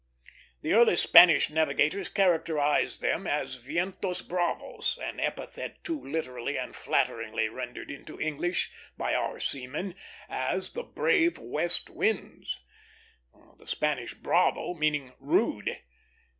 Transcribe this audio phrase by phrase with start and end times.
[0.63, 7.49] The early Spanish navigators characterized them as "vientos bravos," an epithet too literally and flatteringly
[7.49, 9.93] rendered into English by our seamen
[10.27, 12.57] as "the brave west winds;"
[13.59, 15.77] the Spanish "bravo" meaning rude.